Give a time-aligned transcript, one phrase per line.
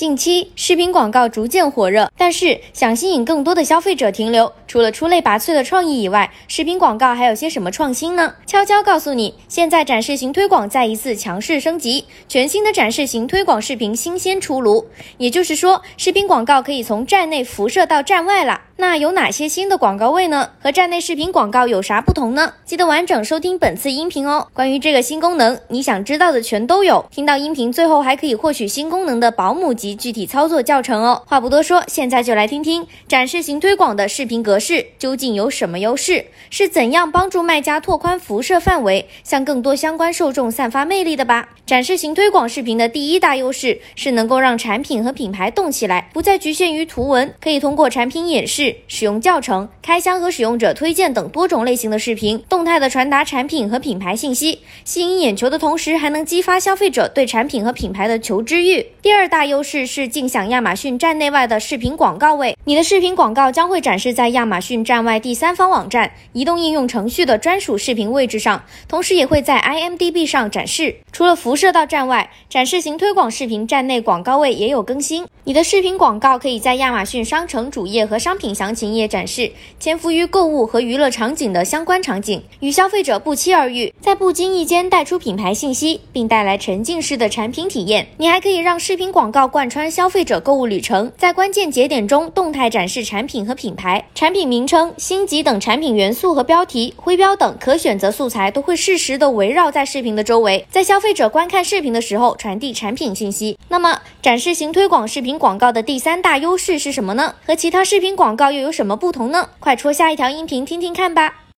[0.00, 8.34] 近期视频广告逐渐火热，但是想吸引更多的消费者停留，除了出类拔萃的创意以外，视频广告还有些什么创新呢？
[8.46, 14.86] 悄悄告诉你，现在展示型推广再一次强势升级，全新的展示型推广视频新鲜出炉。
[15.18, 18.58] 也就是说，视频广告可以从站内辐射到站外了。
[18.76, 20.52] 那有哪些新的广告位呢？
[20.62, 22.54] 和站内视频广告有啥不同呢？
[22.64, 24.48] 记得完整收听本次音频哦。
[24.54, 27.04] 关于这个新功能，你想知道的全都有。
[27.10, 31.22] 听到音频最后还可以获取新功能的保姆级具体操作教程哦。
[31.26, 41.50] 话不多说，现在就来听听展示型推广的视频格式究竟有什么优势，是怎样帮助卖家拓宽辐射范围，向更多相关受众散发魅力的吧。
[41.66, 48.76] 展示型推广视频的第一大优势是能够让产品和品牌动起来，不再局限于图文，可以通过产品演示。
[48.88, 58.86] 使用教程、开箱和使用者推荐等多种类型的视频，动态的传达产品和品牌信息，吸引眼球的同时，还能激发消费者对产品和品牌的求知欲。
[59.00, 70.96] 第二大优势是尽享亚马逊站内外的视频广告位，你的视频广告将会展示在亚马逊站外第三方网站、移动应用程序的专属视频位置上，同时也会在 IMDB 上展示。
[71.12, 75.26] 除了辐射到站外，展示型推广视频站内广告位也有更新。
[75.44, 88.06] 你的视频广告可以在亚马逊商城主页和商品详情页展示，潜伏于购物和娱乐场景的相关场景，与消费者不期而遇，在不经意间带出品牌信息，并带来沉浸式的产品体验。
[88.18, 103.58] 你还可以让视频广告关贯穿消费者购物旅程，在关键节点中动态展示产品和品牌、产品名称、星级等产品元素和标题、徽标等可选择素材都会适时的围绕在视频的周围，在消费者观看视频的时候传递产品信息。
[103.68, 107.34] 那么，展示型推广视频广告的第三大优势是什么呢？
[107.46, 109.50] 和其他视频广告又有什么不同呢？
[109.58, 111.40] 快戳下一条音频听听看吧。